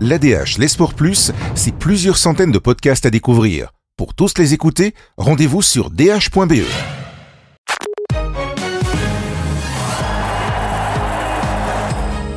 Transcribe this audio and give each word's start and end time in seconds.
L'ADH, 0.00 0.58
les 0.58 0.68
Sports 0.68 0.94
Plus, 0.94 1.30
c'est 1.54 1.74
plusieurs 1.74 2.16
centaines 2.16 2.50
de 2.50 2.58
podcasts 2.58 3.06
à 3.06 3.10
découvrir. 3.10 3.70
Pour 3.96 4.12
tous 4.12 4.38
les 4.38 4.52
écouter, 4.52 4.92
rendez-vous 5.16 5.62
sur 5.62 5.90
dh.be. 5.90 6.64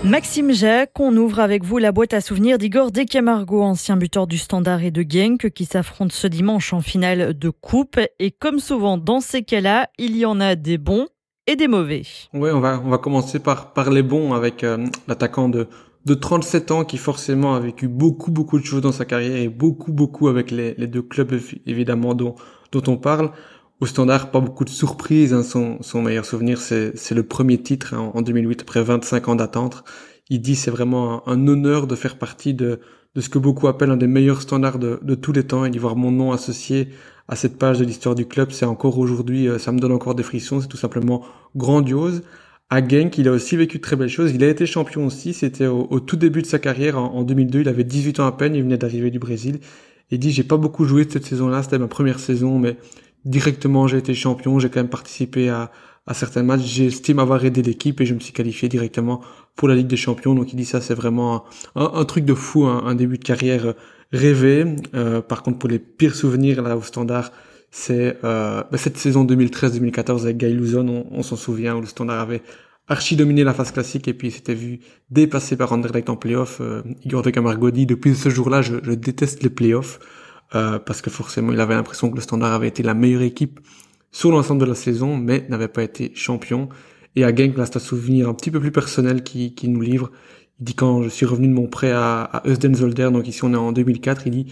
Maxime 0.04 0.54
Jacques, 0.54 1.00
on 1.00 1.18
ouvre 1.18 1.40
avec 1.40 1.66
vous 1.66 1.80
la 1.80 1.92
boîte 1.92 2.14
à 2.14 2.22
souvenirs 2.22 2.60
d'Igor 2.60 2.92
Decamargo, 2.92 3.64
ancien 3.64 3.98
buteur 3.98 4.28
du 4.28 4.38
Standard 4.38 4.84
et 4.84 4.92
de 4.92 5.04
Genk, 5.08 5.50
qui 5.50 5.66
s'affronte 5.66 6.14
ce 6.14 6.28
dimanche 6.28 6.74
en 6.74 6.82
finale 6.82 7.38
de 7.38 7.50
coupe. 7.50 8.00
Et 8.20 8.30
comme 8.30 8.60
souvent 8.60 8.98
dans 9.00 9.20
ces 9.20 9.42
cas-là, 9.42 9.90
il 9.98 10.16
y 10.16 10.26
en 10.26 10.40
a 10.40 10.56
des 10.56 10.78
bons 10.78 11.08
et 11.48 11.56
des 11.56 11.68
mauvais. 11.68 12.04
Oui, 12.34 12.52
on 12.54 12.60
va, 12.60 12.80
on 12.86 12.90
va 12.90 13.00
commencer 13.00 13.40
par, 13.40 13.74
par 13.74 13.90
les 13.90 14.04
bons 14.04 14.34
avec 14.34 14.64
euh, 14.64 14.86
l'attaquant 15.08 15.50
de, 15.50 15.68
de 16.08 16.14
37 16.14 16.72
ans 16.72 16.86
qui 16.86 16.98
forcément 16.98 17.54
a 17.54 17.60
vécu 17.60 17.90
beaucoup, 17.90 18.32
beaucoup 18.32 18.58
de 18.58 18.64
choses 18.64 18.82
dans 18.82 18.94
sa 18.94 19.04
carrière 19.04 19.36
et 19.36 19.50
beaucoup, 19.50 19.92
beaucoup 19.92 20.30
avec 20.30 20.52
les, 20.52 20.74
deux 20.88 21.02
clubs 21.02 21.38
évidemment 21.66 22.16
dont, 22.16 22.36
dont 22.72 22.84
on 22.88 22.98
parle. 22.98 23.32
Au 23.82 23.86
standard, 23.86 24.32
pas 24.32 24.40
beaucoup 24.40 24.64
de 24.64 24.70
surprises. 24.70 25.34
Hein. 25.34 25.44
Son, 25.44 25.78
son 25.82 26.02
meilleur 26.02 26.26
souvenir, 26.26 26.60
c'est 26.60 27.12
le 27.12 27.24
premier 27.24 27.62
titre 27.62 27.94
hein, 27.94 28.12
en 28.14 28.22
2008, 28.22 28.62
après 28.62 28.82
25 28.82 29.28
ans 29.28 29.36
d'attente. 29.36 29.84
Il 30.30 30.40
dit 30.40 30.56
c'est 30.56 30.72
vraiment 30.72 31.28
un, 31.28 31.46
honneur 31.46 31.88
de 31.88 31.96
faire 31.96 32.18
partie 32.18 32.54
de, 32.54 32.80
de 33.14 33.22
ce 33.22 33.28
que 33.28 33.38
beaucoup 33.38 33.68
appellent 33.68 33.92
un 33.92 33.98
des 33.98 34.08
meilleurs 34.08 34.42
standards 34.42 34.80
de, 34.80 35.00
de 35.02 35.16
tous 35.16 35.34
les 35.34 35.44
temps 35.44 35.66
et 35.66 35.70
d'y 35.70 35.78
voir 35.78 35.98
mon 35.98 36.12
nom 36.12 36.32
associé 36.32 36.90
à 37.28 37.36
cette 37.36 37.58
page 37.58 37.80
de 37.80 37.84
l'histoire 37.84 38.16
du 38.16 38.26
club. 38.26 38.52
C'est 38.52 38.66
encore 38.66 38.98
aujourd'hui, 38.98 39.50
euh, 39.50 39.60
ça 39.60 39.74
me 39.74 39.80
donne 39.80 39.92
encore 39.92 40.16
des 40.16 40.24
frissons. 40.24 40.62
C'est 40.62 40.68
tout 40.70 40.78
simplement 40.78 41.26
grandiose. 41.58 42.24
À 42.70 42.86
Genk, 42.86 43.18
il 43.18 43.28
a 43.28 43.32
aussi 43.32 43.56
vécu 43.56 43.78
de 43.78 43.84
très 43.84 43.96
belles 43.96 44.10
choses. 44.10 44.32
Il 44.34 44.44
a 44.44 44.50
été 44.50 44.66
champion 44.66 45.06
aussi. 45.06 45.34
C'était 45.34 45.68
au, 45.68 46.00
tout 46.00 46.18
début 46.18 46.42
de 46.42 46.48
sa 46.48 46.60
carrière 46.60 46.98
en, 46.98 47.14
en 47.14 47.24
2002. 47.24 47.62
Il 47.62 47.70
avait 47.70 47.86
18 47.86 48.20
ans 48.20 48.28
à 48.28 48.32
peine. 48.34 48.56
Il 48.56 48.64
venait 48.64 48.78
d'arriver 48.78 49.10
du 49.10 49.20
Brésil. 49.20 49.60
Il 50.12 50.20
dit 50.20 50.32
j'ai 50.32 50.44
pas 50.44 50.58
beaucoup 50.58 50.86
joué 50.86 51.06
cette 51.10 51.26
saison-là. 51.26 51.64
C'était 51.64 51.80
ma 51.80 51.88
première 51.88 52.20
saison, 52.20 52.60
mais 52.60 52.78
directement 53.28 53.88
j'ai 53.88 53.98
été 53.98 54.14
champion, 54.14 54.60
j'ai 54.60 54.70
quand 54.70 54.80
même 54.80 54.90
participé 54.90 55.50
à, 55.50 55.72
certains 56.14 56.44
matchs, 56.44 56.62
j'estime 56.62 57.20
avoir 57.20 57.44
aidé 57.44 57.62
l'équipe 57.62 58.00
et 58.00 58.06
je 58.06 58.14
me 58.14 58.20
suis 58.22 58.32
qualifié 58.32 58.70
directement 58.70 59.20
pour 59.58 59.68
la 59.68 59.76
Ligue 59.76 59.88
des 59.88 59.98
Champions. 59.98 60.36
Donc 60.36 60.54
il 60.54 60.56
dit 60.56 60.64
ça, 60.64 60.80
c'est 60.80 60.94
vraiment 60.94 61.44
un, 61.76 61.92
un, 61.94 62.06
truc 62.06 62.24
de 62.24 62.34
fou, 62.34 62.66
un, 62.66 62.96
début 62.96 63.18
de 63.18 63.24
carrière 63.26 63.74
rêvé. 64.14 64.66
Euh, 64.96 65.22
par 65.22 65.44
contre, 65.44 65.60
pour 65.60 65.68
les 65.68 65.80
pires 65.80 66.16
souvenirs 66.16 66.62
là 66.62 66.78
au 66.78 66.82
Standard, 66.82 67.34
c'est 67.72 68.18
euh, 68.24 68.64
bah, 68.72 68.78
cette 68.78 68.98
saison 68.98 69.26
2013-2014 69.26 70.24
avec 70.24 70.38
Guy 70.38 70.54
Luzon, 70.54 71.06
on, 71.12 71.24
s'en 71.24 71.36
souvient, 71.36 71.76
où 71.76 71.82
le 71.82 71.88
Standard 71.88 72.20
avait 72.20 72.42
archi 72.88 73.16
dominé 73.16 73.44
la 73.44 73.54
phase 73.54 73.72
classique 73.72 74.08
et 74.08 74.14
puis 74.14 74.32
s'était 74.32 74.54
vu 74.54 74.80
dépassé 75.10 75.58
par 75.58 75.72
Anderlecht 75.72 76.10
en 76.10 76.16
playoff. 76.16 76.60
Euh, 76.62 76.82
Igor 77.04 77.22
de 77.22 77.30
Camargo 77.30 77.70
dit 77.72 77.86
depuis 77.86 78.16
ce 78.16 78.30
jour-là, 78.30 78.62
je, 78.62 78.76
je 78.82 78.92
déteste 78.92 79.44
les 79.44 79.50
playoffs. 79.50 80.00
Euh, 80.56 80.80
parce 80.80 81.02
que 81.02 81.10
forcément 81.10 81.52
il 81.52 81.60
avait 81.60 81.74
l'impression 81.74 82.10
que 82.10 82.16
le 82.16 82.22
Standard 82.22 82.54
avait 82.54 82.70
été 82.70 82.82
la 82.82 82.94
meilleure 82.94 83.24
équipe 83.24 83.60
sur 84.12 84.32
l'ensemble 84.32 84.62
de 84.62 84.66
la 84.66 84.76
saison, 84.76 85.18
mais 85.18 85.46
n'avait 85.50 85.68
pas 85.68 85.84
été 85.84 86.12
champion. 86.16 86.70
Et 87.18 87.26
à 87.26 87.36
Genk, 87.36 87.58
là, 87.58 87.66
c'est 87.66 87.78
un 87.78 87.80
souvenir 87.80 88.30
un 88.30 88.34
petit 88.34 88.52
peu 88.52 88.60
plus 88.60 88.72
personnel 88.72 89.24
qui, 89.24 89.54
qui 89.56 89.68
nous 89.68 89.82
livre. 89.82 90.12
Il 90.60 90.66
dit 90.66 90.74
quand 90.74 91.04
je 91.04 91.10
suis 91.10 91.26
revenu 91.26 91.50
de 91.50 91.54
mon 91.54 91.68
prêt 91.68 91.92
à, 91.92 92.24
à 92.24 92.44
Zolder, 92.74 93.10
donc 93.12 93.28
ici 93.28 93.44
on 93.44 93.54
est 93.54 93.58
en 93.58 93.72
2004, 93.74 94.28
il 94.28 94.32
dit 94.32 94.48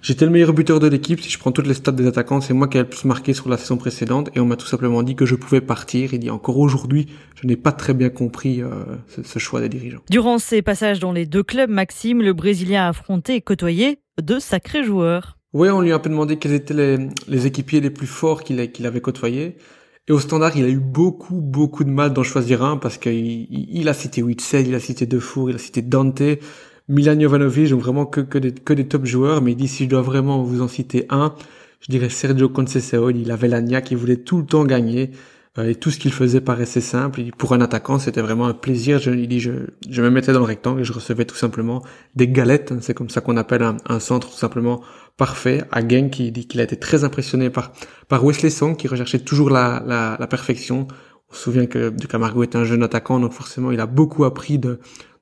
J'étais 0.00 0.24
le 0.24 0.30
meilleur 0.30 0.52
buteur 0.52 0.78
de 0.78 0.86
l'équipe, 0.86 1.20
si 1.20 1.28
je 1.28 1.38
prends 1.38 1.50
toutes 1.50 1.66
les 1.66 1.74
stats 1.74 1.92
des 1.92 2.06
attaquants, 2.06 2.40
c'est 2.40 2.54
moi 2.54 2.68
qui 2.68 2.78
ai 2.78 2.80
le 2.80 2.88
plus 2.88 3.04
marqué 3.04 3.34
sur 3.34 3.48
la 3.48 3.56
saison 3.56 3.76
précédente, 3.76 4.30
et 4.34 4.40
on 4.40 4.46
m'a 4.46 4.56
tout 4.56 4.66
simplement 4.66 5.02
dit 5.02 5.16
que 5.16 5.26
je 5.26 5.34
pouvais 5.34 5.60
partir. 5.60 6.14
Il 6.14 6.20
dit 6.20 6.30
encore 6.30 6.58
aujourd'hui, 6.58 7.08
je 7.34 7.46
n'ai 7.46 7.56
pas 7.56 7.72
très 7.72 7.94
bien 7.94 8.08
compris 8.08 8.62
euh, 8.62 8.70
ce, 9.08 9.22
ce, 9.22 9.38
choix 9.38 9.60
des 9.60 9.68
dirigeants. 9.68 10.00
Durant 10.10 10.38
ses 10.38 10.62
passages 10.62 11.00
dans 11.00 11.12
les 11.12 11.26
deux 11.26 11.42
clubs, 11.42 11.70
Maxime, 11.70 12.22
le 12.22 12.32
Brésilien 12.32 12.84
a 12.84 12.88
affronté 12.88 13.34
et 13.34 13.40
côtoyé 13.40 13.98
de 14.22 14.38
sacrés 14.38 14.84
joueurs. 14.84 15.36
Oui, 15.52 15.68
on 15.70 15.80
lui 15.80 15.92
a 15.92 15.96
un 15.96 15.98
peu 15.98 16.10
demandé 16.10 16.36
quels 16.36 16.52
étaient 16.52 16.74
les, 16.74 17.08
les 17.26 17.46
équipiers 17.46 17.80
les 17.80 17.90
plus 17.90 18.06
forts 18.06 18.42
qu'il 18.44 18.86
avait 18.86 19.00
côtoyés. 19.00 19.56
Et 20.08 20.12
au 20.12 20.20
standard, 20.20 20.56
il 20.56 20.64
a 20.64 20.68
eu 20.68 20.78
beaucoup, 20.78 21.40
beaucoup 21.40 21.84
de 21.84 21.90
mal 21.90 22.14
d'en 22.14 22.22
choisir 22.22 22.64
un 22.64 22.78
parce 22.78 22.96
qu'il 22.96 23.46
il 23.50 23.88
a 23.88 23.92
cité 23.92 24.22
Witzel, 24.22 24.66
il 24.66 24.74
a 24.74 24.80
cité 24.80 25.04
Defour, 25.06 25.50
il 25.50 25.56
a 25.56 25.58
cité 25.58 25.82
Dante, 25.82 26.22
Milan 26.88 27.20
Jovanovic, 27.20 27.70
donc 27.70 27.80
vraiment 27.80 28.06
que, 28.06 28.20
que, 28.20 28.38
des, 28.38 28.52
que 28.52 28.72
des 28.72 28.86
top 28.86 29.04
joueurs. 29.04 29.42
Mais 29.42 29.52
il 29.52 29.56
dit 29.56 29.68
si 29.68 29.84
je 29.84 29.88
dois 29.88 30.02
vraiment 30.02 30.42
vous 30.42 30.62
en 30.62 30.68
citer 30.68 31.06
un, 31.10 31.34
je 31.80 31.90
dirais 31.90 32.08
Sergio 32.08 32.48
Conceição. 32.48 33.10
Il 33.10 33.30
avait 33.30 33.48
l'agna 33.48 33.80
qui 33.80 33.94
voulait 33.94 34.16
tout 34.16 34.38
le 34.38 34.44
temps 34.44 34.64
gagner. 34.64 35.10
Euh, 35.58 35.70
et 35.70 35.74
tout 35.74 35.90
ce 35.90 35.98
qu'il 35.98 36.12
faisait 36.12 36.40
paraissait 36.40 36.80
simple. 36.80 37.22
Pour 37.36 37.52
un 37.52 37.60
attaquant, 37.60 37.98
c'était 37.98 38.20
vraiment 38.20 38.46
un 38.46 38.54
plaisir. 38.54 38.98
Je, 38.98 39.10
il 39.10 39.28
dit, 39.28 39.40
je, 39.40 39.52
je 39.88 40.02
me 40.02 40.10
mettais 40.10 40.32
dans 40.32 40.40
le 40.40 40.44
rectangle 40.44 40.80
et 40.80 40.84
je 40.84 40.92
recevais 40.92 41.24
tout 41.24 41.36
simplement 41.36 41.82
des 42.14 42.28
galettes. 42.28 42.72
C'est 42.80 42.94
comme 42.94 43.10
ça 43.10 43.20
qu'on 43.20 43.36
appelle 43.36 43.62
un, 43.62 43.76
un, 43.86 44.00
centre 44.00 44.28
tout 44.28 44.36
simplement 44.36 44.82
parfait. 45.16 45.64
À 45.72 45.86
Genk, 45.86 46.10
qui 46.10 46.30
dit 46.32 46.46
qu'il 46.46 46.60
a 46.60 46.64
été 46.64 46.76
très 46.76 47.04
impressionné 47.04 47.50
par, 47.50 47.72
par 48.08 48.24
Wesley 48.24 48.50
Song, 48.50 48.76
qui 48.76 48.88
recherchait 48.88 49.20
toujours 49.20 49.50
la, 49.50 49.82
la, 49.86 50.16
la 50.18 50.26
perfection. 50.26 50.86
On 51.30 51.34
se 51.34 51.42
souvient 51.42 51.66
que 51.66 51.90
De 51.90 52.06
Camargo 52.06 52.42
est 52.42 52.56
un 52.56 52.64
jeune 52.64 52.82
attaquant, 52.82 53.20
donc 53.20 53.32
forcément, 53.32 53.70
il 53.70 53.80
a 53.80 53.86
beaucoup 53.86 54.24
appris 54.24 54.58
de, 54.58 54.80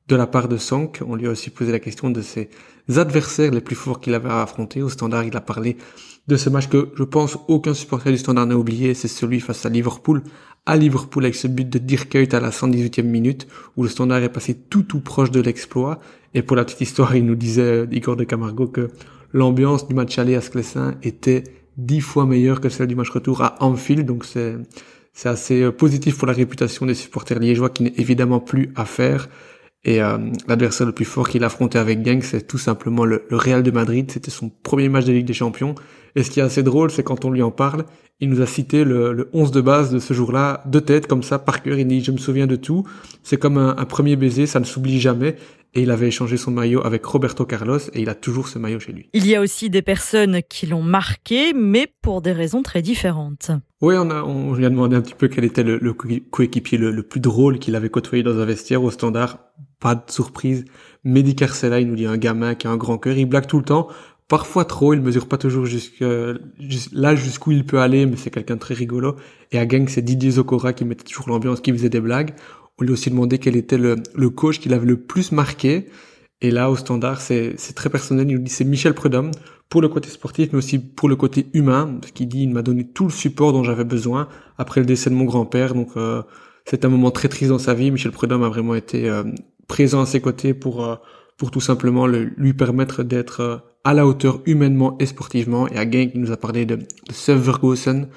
de 0.08 0.16
la 0.16 0.26
part 0.26 0.48
de 0.48 0.56
Song. 0.56 0.90
On 1.06 1.16
lui 1.16 1.26
a 1.26 1.30
aussi 1.30 1.50
posé 1.50 1.72
la 1.72 1.78
question 1.78 2.10
de 2.10 2.22
ses 2.22 2.48
adversaires 2.96 3.50
les 3.50 3.60
plus 3.60 3.76
forts 3.76 4.00
qu'il 4.00 4.14
avait 4.14 4.30
affrontés. 4.30 4.82
Au 4.82 4.88
standard, 4.88 5.24
il 5.24 5.36
a 5.36 5.40
parlé 5.40 5.76
de 6.28 6.36
ce 6.36 6.50
match 6.50 6.68
que 6.68 6.88
je 6.96 7.04
pense 7.04 7.38
aucun 7.48 7.74
supporter 7.74 8.10
du 8.10 8.18
Standard 8.18 8.46
n'a 8.46 8.56
oublié, 8.56 8.94
c'est 8.94 9.08
celui 9.08 9.40
face 9.40 9.64
à 9.64 9.68
Liverpool. 9.68 10.22
À 10.64 10.76
Liverpool 10.76 11.24
avec 11.24 11.36
ce 11.36 11.46
but 11.46 11.68
de 11.68 11.78
Dirk 11.78 12.14
à 12.16 12.40
la 12.40 12.50
118e 12.50 13.02
minute 13.02 13.46
où 13.76 13.84
le 13.84 13.88
Standard 13.88 14.22
est 14.22 14.28
passé 14.28 14.54
tout 14.54 14.82
tout 14.82 15.00
proche 15.00 15.30
de 15.30 15.40
l'exploit. 15.40 16.00
Et 16.34 16.42
pour 16.42 16.56
la 16.56 16.64
petite 16.64 16.80
histoire, 16.80 17.14
il 17.14 17.24
nous 17.24 17.36
disait, 17.36 17.86
Igor 17.92 18.16
de 18.16 18.24
Camargo, 18.24 18.66
que 18.66 18.90
l'ambiance 19.32 19.86
du 19.86 19.94
match 19.94 20.18
aller 20.18 20.34
à 20.34 20.40
Sclessin 20.40 20.96
était 21.02 21.44
dix 21.76 22.00
fois 22.00 22.26
meilleure 22.26 22.60
que 22.60 22.68
celle 22.68 22.88
du 22.88 22.96
match 22.96 23.10
retour 23.10 23.42
à 23.42 23.62
Anfield. 23.62 24.04
Donc 24.04 24.24
c'est, 24.24 24.56
c'est 25.12 25.28
assez 25.28 25.62
euh, 25.62 25.70
positif 25.70 26.18
pour 26.18 26.26
la 26.26 26.32
réputation 26.32 26.86
des 26.86 26.94
supporters 26.94 27.38
liégeois 27.38 27.70
qui 27.70 27.84
n'est 27.84 27.94
évidemment 27.96 28.40
plus 28.40 28.72
à 28.74 28.84
faire. 28.84 29.28
Et 29.86 30.02
euh, 30.02 30.18
l'adversaire 30.48 30.84
le 30.84 30.92
plus 30.92 31.04
fort 31.04 31.28
qu'il 31.28 31.44
affrontait 31.44 31.78
avec 31.78 32.04
Genk, 32.04 32.24
c'est 32.24 32.44
tout 32.44 32.58
simplement 32.58 33.04
le, 33.04 33.24
le, 33.30 33.36
Real 33.36 33.62
de 33.62 33.70
Madrid. 33.70 34.10
C'était 34.10 34.32
son 34.32 34.50
premier 34.50 34.88
match 34.88 35.04
de 35.04 35.12
Ligue 35.12 35.26
des 35.26 35.32
Champions. 35.32 35.76
Et 36.16 36.24
ce 36.24 36.30
qui 36.30 36.40
est 36.40 36.42
assez 36.42 36.64
drôle, 36.64 36.90
c'est 36.90 37.04
quand 37.04 37.24
on 37.24 37.30
lui 37.30 37.42
en 37.42 37.52
parle, 37.52 37.84
il 38.18 38.28
nous 38.28 38.40
a 38.40 38.46
cité 38.46 38.82
le, 38.82 39.12
le 39.12 39.30
11 39.32 39.52
de 39.52 39.60
base 39.60 39.92
de 39.92 40.00
ce 40.00 40.12
jour-là, 40.12 40.64
de 40.66 40.80
tête, 40.80 41.06
comme 41.06 41.22
ça, 41.22 41.38
par 41.38 41.62
cœur. 41.62 41.78
Il 41.78 41.86
dit, 41.86 42.02
je 42.02 42.10
me 42.10 42.16
souviens 42.16 42.48
de 42.48 42.56
tout. 42.56 42.84
C'est 43.22 43.36
comme 43.36 43.58
un, 43.58 43.76
un, 43.76 43.84
premier 43.84 44.16
baiser, 44.16 44.46
ça 44.46 44.58
ne 44.58 44.64
s'oublie 44.64 44.98
jamais. 44.98 45.36
Et 45.74 45.82
il 45.82 45.90
avait 45.90 46.08
échangé 46.08 46.36
son 46.38 46.50
maillot 46.50 46.84
avec 46.84 47.04
Roberto 47.04 47.44
Carlos 47.44 47.78
et 47.92 48.00
il 48.00 48.08
a 48.08 48.14
toujours 48.14 48.48
ce 48.48 48.58
maillot 48.58 48.80
chez 48.80 48.92
lui. 48.92 49.10
Il 49.12 49.26
y 49.26 49.36
a 49.36 49.42
aussi 49.42 49.68
des 49.68 49.82
personnes 49.82 50.40
qui 50.48 50.66
l'ont 50.66 50.82
marqué, 50.82 51.52
mais 51.52 51.86
pour 52.00 52.22
des 52.22 52.32
raisons 52.32 52.62
très 52.62 52.80
différentes. 52.80 53.50
Oui, 53.82 53.94
on, 53.98 54.08
a, 54.08 54.22
on 54.22 54.54
lui 54.54 54.64
a 54.64 54.70
demandé 54.70 54.96
un 54.96 55.02
petit 55.02 55.14
peu 55.14 55.28
quel 55.28 55.44
était 55.44 55.62
le, 55.62 55.76
le 55.76 55.92
coéquipier 55.92 56.78
le, 56.78 56.90
le, 56.90 57.02
plus 57.02 57.20
drôle 57.20 57.58
qu'il 57.58 57.76
avait 57.76 57.90
côtoyé 57.90 58.22
dans 58.22 58.38
un 58.38 58.46
vestiaire 58.46 58.82
au 58.82 58.90
standard. 58.90 59.38
Pas 59.80 59.94
de 59.94 60.10
surprise. 60.10 60.64
Mehdi 61.04 61.36
il 61.38 61.86
nous 61.86 61.96
dit 61.96 62.06
un 62.06 62.16
gamin 62.16 62.54
qui 62.54 62.66
a 62.66 62.70
un 62.70 62.76
grand 62.76 62.98
cœur. 62.98 63.16
Il 63.16 63.26
blague 63.26 63.46
tout 63.46 63.58
le 63.58 63.64
temps 63.64 63.88
parfois 64.28 64.64
trop, 64.64 64.94
il 64.94 65.00
mesure 65.00 65.28
pas 65.28 65.38
toujours 65.38 65.66
jusque 65.66 66.04
là 66.92 67.14
jusqu'où 67.14 67.52
il 67.52 67.64
peut 67.64 67.80
aller, 67.80 68.06
mais 68.06 68.16
c'est 68.16 68.30
quelqu'un 68.30 68.54
de 68.54 68.60
très 68.60 68.74
rigolo. 68.74 69.16
Et 69.52 69.58
à 69.58 69.66
Gang, 69.66 69.88
c'est 69.88 70.02
Didier 70.02 70.32
Zokora 70.32 70.72
qui 70.72 70.84
mettait 70.84 71.04
toujours 71.04 71.28
l'ambiance, 71.28 71.60
qui 71.60 71.72
faisait 71.72 71.88
des 71.88 72.00
blagues. 72.00 72.34
On 72.78 72.84
lui 72.84 72.90
a 72.90 72.92
aussi 72.92 73.10
demandé 73.10 73.38
quel 73.38 73.56
était 73.56 73.78
le, 73.78 73.96
le 74.14 74.30
coach 74.30 74.60
qui 74.60 74.68
l'avait 74.68 74.86
le 74.86 75.00
plus 75.00 75.32
marqué. 75.32 75.86
Et 76.42 76.50
là, 76.50 76.70
au 76.70 76.76
standard, 76.76 77.20
c'est 77.22 77.56
très 77.74 77.88
personnel. 77.88 78.28
Il 78.28 78.36
nous 78.36 78.42
dit 78.42 78.50
c'est 78.50 78.64
Michel 78.64 78.94
Prudhomme 78.94 79.30
pour 79.68 79.80
le 79.80 79.88
côté 79.88 80.10
sportif, 80.10 80.50
mais 80.52 80.58
aussi 80.58 80.78
pour 80.78 81.08
le 81.08 81.16
côté 81.16 81.46
humain, 81.54 81.98
ce 82.06 82.12
qui 82.12 82.26
dit 82.26 82.42
il 82.42 82.50
m'a 82.50 82.62
donné 82.62 82.86
tout 82.86 83.04
le 83.04 83.10
support 83.10 83.52
dont 83.52 83.64
j'avais 83.64 83.84
besoin 83.84 84.28
après 84.58 84.80
le 84.80 84.86
décès 84.86 85.10
de 85.10 85.14
mon 85.14 85.24
grand-père. 85.24 85.74
Donc 85.74 85.90
euh, 85.96 86.22
c'est 86.64 86.84
un 86.84 86.88
moment 86.88 87.10
très 87.10 87.28
triste 87.28 87.50
dans 87.50 87.58
sa 87.58 87.74
vie. 87.74 87.90
Michel 87.90 88.12
Prudhomme 88.12 88.42
a 88.42 88.48
vraiment 88.48 88.74
été 88.74 89.08
euh, 89.08 89.24
présent 89.66 90.02
à 90.02 90.06
ses 90.06 90.20
côtés 90.20 90.54
pour 90.54 90.84
euh, 90.84 90.96
pour 91.36 91.50
tout 91.50 91.60
simplement 91.60 92.06
le, 92.06 92.32
lui 92.36 92.54
permettre 92.54 93.02
d'être 93.02 93.40
euh, 93.40 93.56
à 93.84 93.94
la 93.94 94.06
hauteur 94.06 94.40
humainement 94.46 94.96
et 94.98 95.06
sportivement. 95.06 95.68
Et 95.68 95.76
Genk, 95.76 96.12
il 96.14 96.20
nous 96.20 96.32
a 96.32 96.36
parlé 96.36 96.64
de, 96.64 96.76
de 96.76 97.12
Sev 97.12 97.38
Vergosen, 97.38 98.08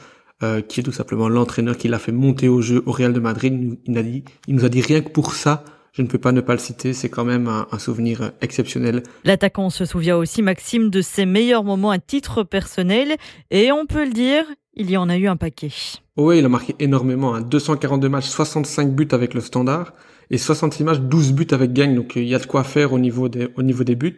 euh, 0.41 0.62
qui 0.62 0.79
est 0.79 0.83
tout 0.83 0.91
simplement 0.91 1.27
l'entraîneur 1.27 1.77
qui 1.77 1.88
l'a 1.88 2.00
fait 2.00 2.12
monter 2.12 2.47
au 2.47 2.62
jeu 2.62 2.81
au 2.85 2.91
Real 2.91 3.13
de 3.13 3.19
Madrid. 3.19 3.77
Il, 3.85 3.97
a 3.97 4.03
dit, 4.03 4.23
il 4.47 4.56
nous 4.56 4.65
a 4.65 4.69
dit 4.69 4.81
rien 4.81 5.01
que 5.01 5.09
pour 5.09 5.33
ça, 5.33 5.65
je 5.91 6.01
ne 6.01 6.07
peux 6.07 6.18
pas 6.18 6.31
ne 6.31 6.41
pas 6.41 6.53
le 6.53 6.59
citer, 6.59 6.94
c'est 6.94 7.09
quand 7.09 7.25
même 7.25 7.47
un, 7.47 7.68
un 7.71 7.79
souvenir 7.79 8.31
exceptionnel. 8.41 9.03
L'attaquant 9.25 9.69
se 9.69 9.85
souvient 9.85 10.15
aussi, 10.15 10.41
Maxime, 10.41 10.89
de 10.89 11.01
ses 11.01 11.25
meilleurs 11.25 11.63
moments 11.63 11.91
à 11.91 12.00
titre 12.00 12.44
personnel, 12.44 13.18
et 13.51 13.71
on 13.71 13.85
peut 13.85 14.06
le 14.06 14.12
dire, 14.12 14.45
il 14.75 14.89
y 14.89 14.97
en 14.97 15.09
a 15.09 15.18
eu 15.18 15.27
un 15.27 15.35
paquet. 15.35 15.71
Oui, 16.19 16.39
il 16.39 16.45
a 16.45 16.50
marqué 16.50 16.75
énormément, 16.80 17.33
hein. 17.33 17.39
242 17.39 18.10
matchs, 18.10 18.27
65 18.27 18.94
buts 18.94 19.07
avec 19.12 19.33
le 19.33 19.39
standard, 19.39 19.94
et 20.30 20.38
66 20.38 20.83
matchs, 20.83 21.00
12 21.00 21.31
buts 21.31 21.48
avec 21.51 21.71
Gang, 21.71 21.95
donc 21.95 22.18
il 22.18 22.25
y 22.25 22.36
a 22.36 22.39
de 22.39 22.45
quoi 22.45 22.66
faire 22.66 22.92
au 22.92 23.00
niveau 23.00 23.30
des, 23.30 23.48
au 23.56 23.63
niveau 23.63 23.86
des 23.86 23.95
buts. 23.95 24.18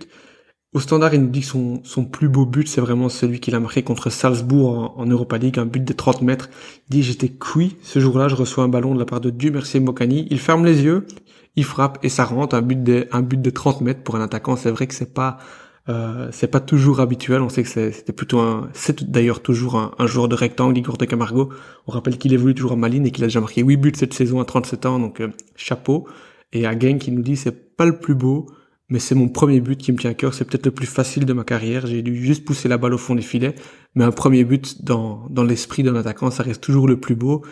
Au 0.73 0.79
standard, 0.79 1.13
il 1.13 1.21
nous 1.21 1.29
dit 1.29 1.41
que 1.41 1.45
son, 1.45 1.79
son 1.83 2.05
plus 2.05 2.27
beau 2.27 2.47
but, 2.47 2.67
c'est 2.67 2.81
vraiment 2.81 3.07
celui 3.07 3.39
qu'il 3.39 3.53
a 3.53 3.59
marqué 3.59 3.83
contre 3.83 4.09
Salzbourg 4.09 4.95
en, 4.97 5.01
en, 5.01 5.05
Europa 5.05 5.37
League, 5.37 5.59
un 5.59 5.67
but 5.67 5.83
de 5.83 5.93
30 5.93 6.23
mètres. 6.23 6.49
Il 6.89 6.93
dit, 6.95 7.03
j'étais 7.03 7.29
cuit. 7.29 7.77
Ce 7.83 7.99
jour-là, 7.99 8.29
je 8.29 8.35
reçois 8.35 8.63
un 8.63 8.67
ballon 8.69 8.95
de 8.95 8.99
la 8.99 9.05
part 9.05 9.21
de 9.21 9.29
Dieu 9.29 9.51
merci 9.51 9.79
Mokani. 9.79 10.27
Il 10.31 10.39
ferme 10.39 10.65
les 10.65 10.81
yeux. 10.81 11.05
il 11.55 11.65
frappe 11.65 11.99
et 12.03 12.09
ça 12.09 12.23
rentre. 12.25 12.55
Un 12.55 12.61
but 12.63 12.81
de, 12.81 13.07
un 13.11 13.21
but 13.21 13.39
de 13.39 13.49
30 13.51 13.81
mètres 13.81 14.01
pour 14.01 14.15
un 14.15 14.21
attaquant, 14.21 14.55
c'est 14.55 14.71
vrai 14.71 14.87
que 14.87 14.95
c'est 14.95 15.13
pas 15.13 15.37
euh, 15.89 16.29
c'est 16.31 16.47
pas 16.47 16.59
toujours 16.59 16.99
habituel. 16.99 17.41
On 17.41 17.49
sait 17.49 17.63
que 17.63 17.69
c'était 17.69 18.13
plutôt 18.13 18.39
un, 18.39 18.69
c'est 18.73 19.09
d'ailleurs 19.09 19.41
toujours 19.41 19.75
un, 19.75 19.91
un, 19.97 20.07
joueur 20.07 20.27
de 20.27 20.35
rectangle, 20.35 20.77
Igor 20.77 20.97
de 20.97 21.05
Camargo. 21.05 21.49
On 21.87 21.91
rappelle 21.91 22.17
qu'il 22.17 22.33
évolue 22.33 22.53
toujours 22.53 22.73
en 22.73 22.77
Malines 22.77 23.05
et 23.05 23.11
qu'il 23.11 23.23
a 23.23 23.27
déjà 23.27 23.41
marqué 23.41 23.61
8 23.63 23.77
buts 23.77 23.91
cette 23.95 24.13
saison 24.13 24.39
à 24.39 24.45
37 24.45 24.85
ans, 24.85 24.99
donc 24.99 25.21
euh, 25.21 25.29
chapeau. 25.55 26.07
Et 26.53 26.65
à 26.65 26.75
Gang 26.75 26.97
qui 26.97 27.11
nous 27.11 27.21
dit 27.21 27.35
c'est 27.35 27.75
pas 27.75 27.85
le 27.85 27.97
plus 27.97 28.13
beau, 28.13 28.47
mais 28.89 28.99
c'est 28.99 29.15
mon 29.15 29.29
premier 29.29 29.59
but 29.59 29.79
qui 29.79 29.91
me 29.91 29.97
tient 29.97 30.11
à 30.11 30.13
cœur. 30.13 30.33
C'est 30.33 30.45
peut-être 30.45 30.65
le 30.65 30.71
plus 30.71 30.85
facile 30.85 31.25
de 31.25 31.33
ma 31.33 31.43
carrière. 31.43 31.87
J'ai 31.87 32.03
dû 32.03 32.15
juste 32.15 32.45
pousser 32.45 32.67
la 32.67 32.77
balle 32.77 32.93
au 32.93 32.97
fond 32.99 33.15
des 33.15 33.21
filets, 33.21 33.55
mais 33.95 34.03
un 34.03 34.11
premier 34.11 34.43
but 34.43 34.83
dans 34.83 35.27
dans 35.29 35.43
l'esprit 35.43 35.81
d'un 35.81 35.95
attaquant, 35.95 36.29
ça 36.29 36.43
reste 36.43 36.61
toujours 36.61 36.87
le 36.87 36.99
plus 36.99 37.15
beau. 37.15 37.43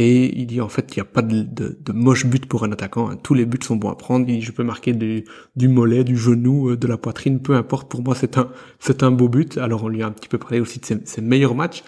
Et 0.00 0.38
il 0.38 0.46
dit 0.46 0.60
en 0.60 0.68
fait 0.68 0.94
il 0.94 1.00
n'y 1.00 1.02
a 1.02 1.04
pas 1.04 1.22
de, 1.22 1.42
de, 1.42 1.76
de, 1.80 1.92
moche 1.92 2.24
but 2.24 2.46
pour 2.46 2.62
un 2.62 2.70
attaquant. 2.70 3.10
Hein. 3.10 3.16
Tous 3.20 3.34
les 3.34 3.44
buts 3.44 3.58
sont 3.60 3.74
bons 3.74 3.90
à 3.90 3.96
prendre. 3.96 4.26
Il 4.28 4.38
dit, 4.38 4.42
je 4.42 4.52
peux 4.52 4.62
marquer 4.62 4.92
du, 4.92 5.24
du 5.56 5.66
mollet, 5.66 6.04
du 6.04 6.16
genou, 6.16 6.70
euh, 6.70 6.76
de 6.76 6.86
la 6.86 6.96
poitrine, 6.96 7.40
peu 7.40 7.56
importe. 7.56 7.90
Pour 7.90 8.02
moi 8.02 8.14
c'est 8.14 8.38
un 8.38 8.48
c'est 8.78 9.02
un 9.02 9.10
beau 9.10 9.28
but. 9.28 9.58
Alors 9.58 9.82
on 9.82 9.88
lui 9.88 10.04
a 10.04 10.06
un 10.06 10.12
petit 10.12 10.28
peu 10.28 10.38
parlé 10.38 10.60
aussi 10.60 10.78
de 10.78 10.86
ses, 10.86 11.00
ses 11.04 11.20
meilleurs 11.20 11.56
matchs 11.56 11.82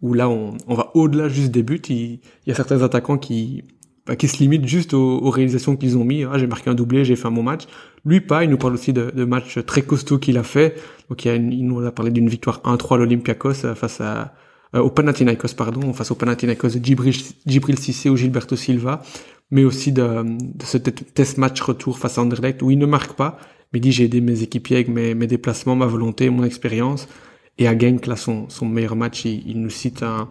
où 0.00 0.14
là 0.14 0.28
on, 0.28 0.56
on 0.68 0.74
va 0.74 0.92
au-delà 0.94 1.28
juste 1.28 1.50
des 1.50 1.64
buts. 1.64 1.82
Il, 1.88 2.20
y 2.46 2.52
a 2.52 2.54
certains 2.54 2.82
attaquants 2.82 3.18
qui 3.18 3.64
bah, 4.06 4.14
qui 4.14 4.28
se 4.28 4.38
limitent 4.38 4.68
juste 4.68 4.94
aux, 4.94 5.18
aux 5.18 5.30
réalisations 5.30 5.76
qu'ils 5.76 5.98
ont 5.98 6.04
mis. 6.04 6.22
Ah, 6.22 6.38
j'ai 6.38 6.46
marqué 6.46 6.70
un 6.70 6.74
doublé, 6.74 7.04
j'ai 7.04 7.16
fait 7.16 7.28
bon 7.30 7.42
match. 7.42 7.64
Lui 8.04 8.20
pas. 8.20 8.44
Il 8.44 8.50
nous 8.50 8.58
parle 8.58 8.74
aussi 8.74 8.92
de, 8.92 9.10
de 9.10 9.24
matchs 9.24 9.58
très 9.66 9.82
costauds 9.82 10.18
qu'il 10.18 10.38
a 10.38 10.44
fait. 10.44 10.76
Donc 11.08 11.24
il, 11.24 11.30
a 11.30 11.34
une, 11.34 11.52
il 11.52 11.66
nous 11.66 11.84
a 11.84 11.90
parlé 11.90 12.12
d'une 12.12 12.28
victoire 12.28 12.60
1-3 12.62 12.94
à 12.94 12.98
l'Olympiakos 12.98 13.64
euh, 13.64 13.74
face 13.74 14.00
à 14.00 14.34
au 14.80 14.90
Panathinaikos, 14.90 15.54
pardon, 15.56 15.92
face 15.92 16.10
au 16.10 16.14
Panathinaikos 16.14 16.68
de 16.68 16.84
Djibril, 16.84 17.78
Cissé 17.78 18.10
ou 18.10 18.16
Gilberto 18.16 18.56
Silva, 18.56 19.02
mais 19.50 19.64
aussi 19.64 19.92
de, 19.92 20.24
ce 20.64 20.78
test 20.78 21.38
match 21.38 21.60
retour 21.60 21.98
face 21.98 22.18
à 22.18 22.22
Anderlecht 22.22 22.62
où 22.62 22.70
il 22.70 22.78
ne 22.78 22.86
marque 22.86 23.12
pas, 23.12 23.38
mais 23.72 23.80
dit 23.80 23.92
j'ai 23.92 24.04
aidé 24.04 24.20
mes 24.20 24.42
équipiers 24.42 24.84
mes, 24.84 25.26
déplacements, 25.26 25.76
ma 25.76 25.86
volonté, 25.86 26.30
mon 26.30 26.44
expérience. 26.44 27.08
Et 27.58 27.68
à 27.68 27.78
Genk, 27.78 28.06
là, 28.06 28.16
son, 28.16 28.48
meilleur 28.62 28.96
match, 28.96 29.24
il, 29.24 29.60
nous 29.60 29.70
cite 29.70 30.02
un, 30.02 30.28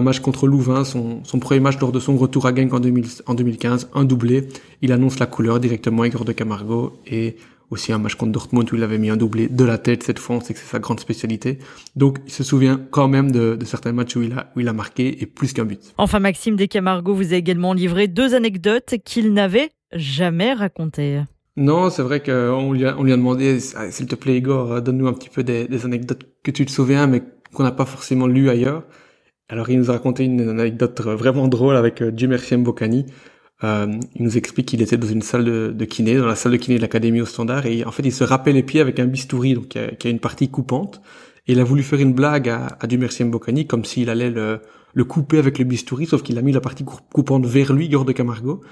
match 0.00 0.20
contre 0.20 0.46
Louvain, 0.46 0.84
son, 0.84 1.22
premier 1.40 1.60
match 1.60 1.78
lors 1.80 1.90
de 1.90 1.98
son 1.98 2.16
retour 2.16 2.46
à 2.46 2.54
Genk 2.54 2.72
en, 2.72 2.80
2000, 2.80 3.06
en 3.26 3.34
2015, 3.34 3.90
un 3.94 4.04
doublé. 4.04 4.48
Il 4.82 4.92
annonce 4.92 5.18
la 5.18 5.26
couleur 5.26 5.58
directement 5.58 6.02
à 6.02 6.06
Igor 6.06 6.24
de 6.24 6.32
Camargo 6.32 7.00
et 7.06 7.36
aussi 7.74 7.92
un 7.92 7.98
match 7.98 8.14
contre 8.14 8.32
Dortmund 8.32 8.72
où 8.72 8.76
il 8.76 8.82
avait 8.82 8.98
mis 8.98 9.10
un 9.10 9.16
doublé 9.16 9.48
de 9.48 9.64
la 9.64 9.78
tête 9.78 10.02
cette 10.02 10.18
fois, 10.18 10.36
on 10.36 10.40
sait 10.40 10.54
que 10.54 10.60
c'est 10.60 10.70
sa 10.70 10.78
grande 10.78 11.00
spécialité. 11.00 11.58
Donc 11.96 12.18
il 12.26 12.32
se 12.32 12.42
souvient 12.42 12.80
quand 12.90 13.08
même 13.08 13.30
de, 13.30 13.56
de, 13.56 13.64
certains 13.64 13.92
matchs 13.92 14.16
où 14.16 14.22
il 14.22 14.32
a, 14.32 14.50
où 14.56 14.60
il 14.60 14.68
a 14.68 14.72
marqué 14.72 15.22
et 15.22 15.26
plus 15.26 15.52
qu'un 15.52 15.64
but. 15.64 15.80
Enfin 15.98 16.20
Maxime 16.20 16.56
Descamargo 16.56 17.14
vous 17.14 17.34
a 17.34 17.36
également 17.36 17.74
livré 17.74 18.08
deux 18.08 18.34
anecdotes 18.34 18.94
qu'il 19.04 19.32
n'avait 19.32 19.70
jamais 19.92 20.52
racontées. 20.54 21.22
Non, 21.56 21.90
c'est 21.90 22.02
vrai 22.02 22.20
qu'on 22.20 22.72
lui, 22.72 22.84
a, 22.84 22.96
on 22.98 23.04
lui 23.04 23.12
a 23.12 23.16
demandé, 23.16 23.58
ah, 23.76 23.90
s'il 23.90 24.06
te 24.06 24.16
plaît 24.16 24.36
Igor, 24.36 24.82
donne-nous 24.82 25.06
un 25.06 25.12
petit 25.12 25.28
peu 25.28 25.44
des, 25.44 25.68
des, 25.68 25.84
anecdotes 25.84 26.26
que 26.42 26.50
tu 26.50 26.66
te 26.66 26.70
souviens 26.70 27.06
mais 27.06 27.22
qu'on 27.52 27.62
n'a 27.62 27.72
pas 27.72 27.84
forcément 27.84 28.26
lu 28.26 28.48
ailleurs. 28.48 28.82
Alors 29.48 29.68
il 29.68 29.78
nous 29.78 29.90
a 29.90 29.94
raconté 29.94 30.24
une 30.24 30.48
anecdote 30.48 31.00
vraiment 31.02 31.48
drôle 31.48 31.76
avec 31.76 32.02
euh, 32.02 32.10
Jim 32.16 32.36
Mbokani. 32.56 33.06
Euh, 33.62 33.86
il 34.16 34.22
nous 34.22 34.36
explique 34.36 34.66
qu'il 34.66 34.82
était 34.82 34.96
dans 34.96 35.06
une 35.06 35.22
salle 35.22 35.44
de, 35.44 35.84
kiné, 35.84 36.16
dans 36.16 36.26
la 36.26 36.34
salle 36.34 36.52
de 36.52 36.56
kiné 36.56 36.76
de 36.76 36.82
l'académie 36.82 37.20
au 37.20 37.26
standard, 37.26 37.66
et 37.66 37.84
en 37.84 37.92
fait 37.92 38.02
il 38.04 38.12
se 38.12 38.24
rappait 38.24 38.52
les 38.52 38.64
pieds 38.64 38.80
avec 38.80 38.98
un 38.98 39.06
bistouri, 39.06 39.54
donc 39.54 39.68
qui 39.68 39.78
a, 39.78 39.88
qui 39.88 40.08
a 40.08 40.10
une 40.10 40.18
partie 40.18 40.48
coupante, 40.48 41.00
et 41.46 41.52
il 41.52 41.60
a 41.60 41.64
voulu 41.64 41.82
faire 41.82 42.00
une 42.00 42.14
blague 42.14 42.48
à, 42.48 42.76
à 42.80 42.86
Dumercier 42.86 43.24
Mbokani, 43.24 43.66
comme 43.66 43.84
s'il 43.84 44.10
allait 44.10 44.30
le, 44.30 44.60
le, 44.92 45.04
couper 45.04 45.38
avec 45.38 45.58
le 45.58 45.64
bistouri, 45.64 46.06
sauf 46.06 46.22
qu'il 46.22 46.36
a 46.36 46.42
mis 46.42 46.52
la 46.52 46.60
partie 46.60 46.84
coupante 46.84 47.46
vers 47.46 47.72
lui, 47.72 47.88
Gord 47.88 48.04
de 48.04 48.12
Camargo, 48.12 48.62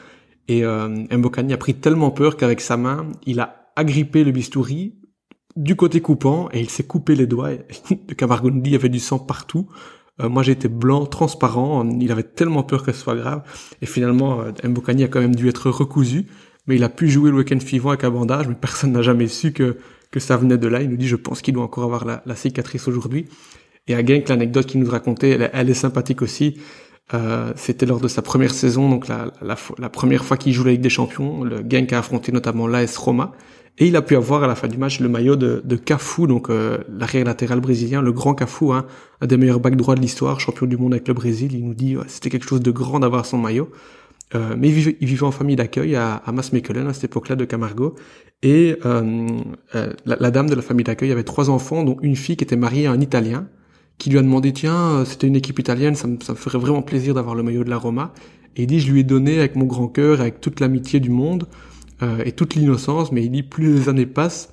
et 0.48 0.64
euh, 0.64 0.88
Mbokani 0.88 1.52
a 1.52 1.58
pris 1.58 1.74
tellement 1.74 2.10
peur 2.10 2.36
qu'avec 2.36 2.60
sa 2.60 2.76
main, 2.76 3.06
il 3.24 3.38
a 3.38 3.70
agrippé 3.76 4.24
le 4.24 4.32
bistouri 4.32 4.98
du 5.54 5.76
côté 5.76 6.00
coupant, 6.00 6.48
et 6.52 6.60
il 6.60 6.70
s'est 6.70 6.86
coupé 6.86 7.14
les 7.14 7.26
doigts, 7.26 7.52
et 7.52 7.66
de 8.08 8.14
Camargo 8.14 8.50
avait 8.50 8.88
du 8.88 8.98
sang 8.98 9.20
partout, 9.20 9.68
euh, 10.20 10.28
moi 10.28 10.42
j'étais 10.42 10.68
blanc, 10.68 11.06
transparent, 11.06 11.88
il 12.00 12.12
avait 12.12 12.22
tellement 12.22 12.62
peur 12.62 12.82
que 12.82 12.92
ce 12.92 13.00
soit 13.00 13.16
grave. 13.16 13.42
Et 13.80 13.86
finalement, 13.86 14.40
euh, 14.40 14.68
Mbokani 14.68 15.04
a 15.04 15.08
quand 15.08 15.20
même 15.20 15.34
dû 15.34 15.48
être 15.48 15.70
recousu, 15.70 16.26
mais 16.66 16.76
il 16.76 16.84
a 16.84 16.88
pu 16.88 17.08
jouer 17.08 17.30
le 17.30 17.38
week-end 17.38 17.58
suivant 17.60 17.90
avec 17.90 18.04
un 18.04 18.10
bandage, 18.10 18.48
mais 18.48 18.54
personne 18.54 18.92
n'a 18.92 19.02
jamais 19.02 19.26
su 19.26 19.52
que, 19.52 19.78
que 20.10 20.20
ça 20.20 20.36
venait 20.36 20.58
de 20.58 20.68
là. 20.68 20.82
Il 20.82 20.90
nous 20.90 20.96
dit, 20.96 21.08
je 21.08 21.16
pense 21.16 21.42
qu'il 21.42 21.54
doit 21.54 21.64
encore 21.64 21.84
avoir 21.84 22.04
la, 22.04 22.22
la 22.26 22.36
cicatrice 22.36 22.86
aujourd'hui. 22.88 23.26
Et 23.88 23.94
à 23.94 24.04
Genk, 24.04 24.28
l'anecdote 24.28 24.66
qu'il 24.66 24.80
nous 24.80 24.90
racontait, 24.90 25.50
elle, 25.52 25.70
est 25.70 25.74
sympathique 25.74 26.22
aussi. 26.22 26.60
Euh, 27.14 27.52
c'était 27.56 27.84
lors 27.84 28.00
de 28.00 28.06
sa 28.06 28.22
première 28.22 28.54
saison, 28.54 28.88
donc 28.88 29.08
la, 29.08 29.32
la, 29.42 29.56
la 29.78 29.88
première 29.88 30.24
fois 30.24 30.36
qu'il 30.36 30.52
joue 30.52 30.62
la 30.62 30.70
Ligue 30.70 30.82
des 30.82 30.88
Champions. 30.88 31.42
Le 31.42 31.64
Genk 31.68 31.92
a 31.92 31.98
affronté 31.98 32.30
notamment 32.30 32.68
l'AS 32.68 32.96
Roma. 32.96 33.32
Et 33.78 33.86
il 33.86 33.96
a 33.96 34.02
pu 34.02 34.16
avoir 34.16 34.42
à 34.42 34.46
la 34.46 34.54
fin 34.54 34.68
du 34.68 34.76
match 34.76 35.00
le 35.00 35.08
maillot 35.08 35.36
de, 35.36 35.62
de 35.64 35.76
Cafu, 35.76 36.26
donc 36.26 36.50
euh, 36.50 36.78
l'arrière 36.90 37.24
latéral 37.24 37.60
brésilien, 37.60 38.02
le 38.02 38.12
grand 38.12 38.34
Cafu, 38.34 38.70
hein, 38.72 38.86
un 39.20 39.26
des 39.26 39.36
meilleurs 39.38 39.60
backs 39.60 39.76
droits 39.76 39.94
de 39.94 40.00
l'histoire, 40.00 40.40
champion 40.40 40.66
du 40.66 40.76
monde 40.76 40.92
avec 40.92 41.08
le 41.08 41.14
Brésil. 41.14 41.52
Il 41.54 41.64
nous 41.64 41.74
dit 41.74 41.96
ouais, 41.96 42.04
c'était 42.06 42.28
quelque 42.28 42.46
chose 42.46 42.60
de 42.60 42.70
grand 42.70 43.00
d'avoir 43.00 43.24
son 43.24 43.38
maillot. 43.38 43.70
Euh, 44.34 44.54
mais 44.56 44.68
il 44.68 45.06
vivait, 45.06 45.24
en 45.24 45.30
famille 45.30 45.56
d'accueil 45.56 45.94
à, 45.94 46.14
à 46.14 46.32
Maasmechelen 46.32 46.86
à 46.86 46.94
cette 46.94 47.04
époque-là 47.04 47.36
de 47.36 47.44
Camargo. 47.44 47.96
Et 48.42 48.76
euh, 48.84 49.28
euh, 49.74 49.92
la, 50.04 50.16
la, 50.18 50.30
dame 50.30 50.48
de 50.48 50.54
la 50.54 50.62
famille 50.62 50.84
d'accueil 50.84 51.12
avait 51.12 51.22
trois 51.22 51.48
enfants, 51.50 51.84
dont 51.84 51.96
une 52.02 52.16
fille 52.16 52.36
qui 52.36 52.44
était 52.44 52.56
mariée 52.56 52.86
à 52.86 52.92
un 52.92 53.00
Italien, 53.00 53.46
qui 53.98 54.10
lui 54.10 54.18
a 54.18 54.22
demandé 54.22 54.52
tiens, 54.52 54.74
euh, 54.74 55.04
c'était 55.04 55.28
une 55.28 55.36
équipe 55.36 55.58
italienne, 55.58 55.94
ça 55.94 56.08
me, 56.08 56.18
ça 56.20 56.32
me 56.32 56.38
ferait 56.38 56.58
vraiment 56.58 56.82
plaisir 56.82 57.14
d'avoir 57.14 57.34
le 57.34 57.42
maillot 57.42 57.62
de 57.62 57.70
la 57.70 57.76
Roma. 57.76 58.12
Et 58.56 58.62
il 58.62 58.66
dit 58.66 58.80
je 58.80 58.90
lui 58.90 59.00
ai 59.00 59.04
donné 59.04 59.38
avec 59.38 59.54
mon 59.54 59.64
grand 59.64 59.88
cœur, 59.88 60.20
avec 60.20 60.40
toute 60.40 60.60
l'amitié 60.60 60.98
du 60.98 61.10
monde 61.10 61.46
euh, 62.02 62.22
et 62.24 62.32
toute 62.32 62.54
l'innocence, 62.54 63.12
mais 63.12 63.24
il 63.24 63.30
dit 63.30 63.42
plus 63.42 63.74
les 63.74 63.88
années 63.88 64.06
passent, 64.06 64.50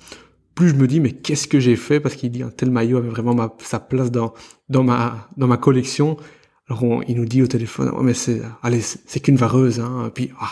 plus 0.54 0.68
je 0.68 0.74
me 0.74 0.86
dis 0.86 1.00
mais 1.00 1.12
qu'est-ce 1.12 1.48
que 1.48 1.58
j'ai 1.58 1.76
fait? 1.76 2.00
Parce 2.00 2.14
qu'il 2.14 2.30
dit 2.30 2.42
un 2.42 2.50
tel 2.50 2.70
maillot 2.70 2.98
avait 2.98 3.08
vraiment 3.08 3.56
sa 3.58 3.80
place 3.80 4.10
dans 4.10 4.34
dans 4.68 4.84
ma 4.84 5.28
dans 5.36 5.46
ma 5.46 5.56
collection. 5.56 6.16
Alors 6.68 6.84
on, 6.84 7.02
il 7.02 7.16
nous 7.16 7.24
dit 7.24 7.42
au 7.42 7.46
téléphone 7.46 7.90
oh, 7.96 8.02
mais 8.02 8.14
c'est 8.14 8.42
allez 8.62 8.80
c'est 8.80 9.20
qu'une 9.20 9.36
vareuse 9.36 9.80
hein. 9.80 10.10
puis 10.14 10.30
ah 10.40 10.50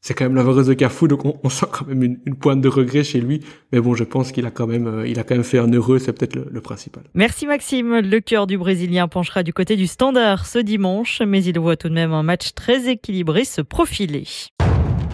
c'est 0.00 0.14
quand 0.14 0.24
même 0.24 0.34
la 0.34 0.42
vareuse 0.42 0.68
de 0.68 0.72
Cafou 0.72 1.06
donc 1.06 1.20
on, 1.24 1.48
sent 1.50 1.66
quand 1.70 1.86
même 1.86 2.02
une, 2.02 2.18
une, 2.24 2.34
pointe 2.34 2.62
de 2.62 2.68
regret 2.68 3.04
chez 3.04 3.20
lui 3.20 3.40
mais 3.70 3.78
bon 3.78 3.94
je 3.94 4.04
pense 4.04 4.32
qu'il 4.32 4.46
a 4.46 4.50
quand 4.50 4.66
même 4.66 4.86
euh, 4.86 5.06
il 5.06 5.18
a 5.18 5.22
quand 5.22 5.34
même 5.34 5.44
fait 5.44 5.58
un 5.58 5.70
heureux 5.70 5.98
c'est 5.98 6.14
peut-être 6.14 6.34
le, 6.34 6.46
le, 6.50 6.60
principal. 6.62 7.02
Merci 7.12 7.46
Maxime 7.46 7.98
le 7.98 8.20
cœur 8.20 8.46
du 8.46 8.56
brésilien 8.56 9.06
penchera 9.06 9.42
du 9.42 9.52
côté 9.52 9.76
du 9.76 9.86
standard 9.86 10.46
ce 10.46 10.58
dimanche 10.58 11.20
mais 11.20 11.44
il 11.44 11.58
voit 11.58 11.76
tout 11.76 11.90
de 11.90 11.94
même 11.94 12.12
un 12.12 12.22
match 12.22 12.54
très 12.54 12.88
équilibré 12.88 13.44
se 13.44 13.60
profiler. 13.60 14.24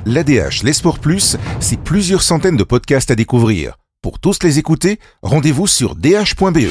L'ADH, 0.09 0.63
les 0.63 0.73
Sports 0.73 1.01
Plus, 1.01 1.37
c'est 1.59 1.81
plusieurs 1.81 2.23
centaines 2.23 2.57
de 2.57 2.63
podcasts 2.63 3.11
à 3.11 3.17
découvrir. 3.17 3.77
Pour 4.03 4.21
tous 4.21 4.45
les 4.45 4.61
écouter, 4.61 5.01
rendez-vous 5.21 5.67
sur 5.67 5.97
dh.be. 5.97 6.69